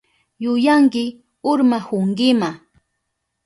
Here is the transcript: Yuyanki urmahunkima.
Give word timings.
Yuyanki 0.43 1.03
urmahunkima. 1.51 2.49